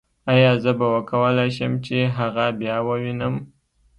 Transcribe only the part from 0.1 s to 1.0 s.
ایا زه به